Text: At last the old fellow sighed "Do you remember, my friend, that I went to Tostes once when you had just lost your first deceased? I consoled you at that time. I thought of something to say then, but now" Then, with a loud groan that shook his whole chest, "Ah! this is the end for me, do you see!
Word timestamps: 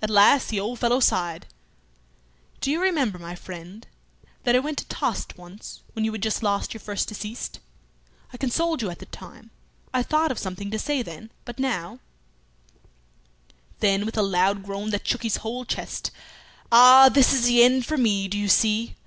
At 0.00 0.08
last 0.08 0.48
the 0.48 0.58
old 0.58 0.78
fellow 0.78 1.00
sighed 1.00 1.44
"Do 2.62 2.70
you 2.70 2.80
remember, 2.82 3.18
my 3.18 3.34
friend, 3.34 3.86
that 4.42 4.56
I 4.56 4.58
went 4.58 4.78
to 4.78 4.86
Tostes 4.86 5.36
once 5.36 5.82
when 5.92 6.02
you 6.02 6.10
had 6.12 6.22
just 6.22 6.42
lost 6.42 6.72
your 6.72 6.80
first 6.80 7.08
deceased? 7.08 7.60
I 8.32 8.38
consoled 8.38 8.80
you 8.80 8.88
at 8.88 9.00
that 9.00 9.12
time. 9.12 9.50
I 9.92 10.02
thought 10.02 10.30
of 10.32 10.38
something 10.38 10.70
to 10.70 10.78
say 10.78 11.02
then, 11.02 11.30
but 11.44 11.58
now" 11.58 11.98
Then, 13.80 14.06
with 14.06 14.16
a 14.16 14.22
loud 14.22 14.62
groan 14.62 14.88
that 14.92 15.06
shook 15.06 15.24
his 15.24 15.36
whole 15.44 15.66
chest, 15.66 16.10
"Ah! 16.72 17.10
this 17.10 17.34
is 17.34 17.44
the 17.44 17.62
end 17.62 17.84
for 17.84 17.98
me, 17.98 18.28
do 18.28 18.38
you 18.38 18.48
see! 18.48 18.94